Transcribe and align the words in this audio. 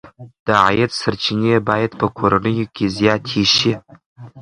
د 0.45 0.47
عاید 0.63 0.91
سرچینې 1.01 1.55
باید 1.69 1.91
په 1.99 2.07
کورنیو 2.17 2.71
کې 2.75 2.85
زیاتې 2.97 3.43
شي. 3.55 3.73